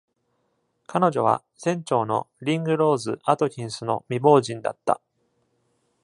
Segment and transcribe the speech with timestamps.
[0.87, 4.99] 彼女は、船長のリングローズ・アトキンスの未亡人だった。